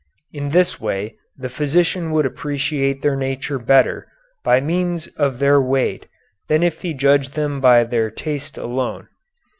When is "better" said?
3.59-4.07